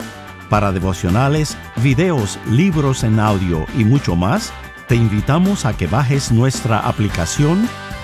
Para 0.51 0.73
devocionales, 0.73 1.57
videos, 1.77 2.39
libros 2.51 3.05
en 3.05 3.21
audio 3.21 3.67
y 3.77 3.85
mucho 3.85 4.17
más, 4.17 4.53
te 4.89 4.97
invitamos 4.97 5.67
a 5.67 5.77
que 5.77 5.87
bajes 5.87 6.33
nuestra 6.33 6.81
aplicación 6.81 7.69